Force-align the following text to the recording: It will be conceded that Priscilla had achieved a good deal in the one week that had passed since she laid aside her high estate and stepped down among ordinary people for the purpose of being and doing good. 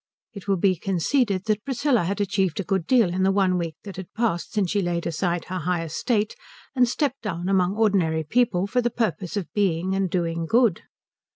It 0.33 0.47
will 0.47 0.57
be 0.57 0.77
conceded 0.77 1.43
that 1.45 1.63
Priscilla 1.63 2.05
had 2.05 2.19
achieved 2.19 2.59
a 2.59 2.63
good 2.63 2.87
deal 2.87 3.13
in 3.13 3.21
the 3.21 3.31
one 3.31 3.55
week 3.59 3.75
that 3.83 3.97
had 3.97 4.11
passed 4.15 4.51
since 4.51 4.71
she 4.71 4.81
laid 4.81 5.05
aside 5.05 5.45
her 5.45 5.59
high 5.59 5.83
estate 5.83 6.35
and 6.75 6.89
stepped 6.89 7.21
down 7.21 7.47
among 7.47 7.75
ordinary 7.75 8.23
people 8.23 8.65
for 8.65 8.81
the 8.81 8.89
purpose 8.89 9.37
of 9.37 9.53
being 9.53 9.93
and 9.93 10.09
doing 10.09 10.47
good. 10.47 10.81